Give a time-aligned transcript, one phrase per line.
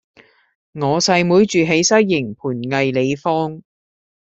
[0.71, 3.61] 我細妹住喺西營盤藝里坊